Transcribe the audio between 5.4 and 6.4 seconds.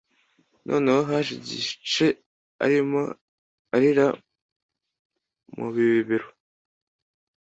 mu bibero